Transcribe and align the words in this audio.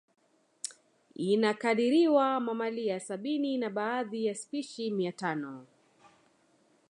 Inakadiriwa 1.15 2.39
mamalia 2.39 2.99
sabini 2.99 3.57
na 3.57 3.69
baadhi 3.69 4.25
ya 4.25 4.35
spishi 4.35 4.91
mia 4.91 5.11
tano 5.11 5.67